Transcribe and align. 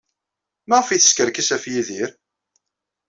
Maɣef 0.67 0.87
ay 0.89 0.99
teskerkis 1.01 1.49
ɣef 1.53 1.63
Yidir? 1.71 2.09